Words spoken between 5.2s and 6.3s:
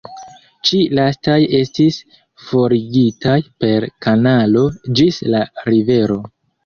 la rivero.